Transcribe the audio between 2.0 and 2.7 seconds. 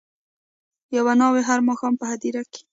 هدیره کي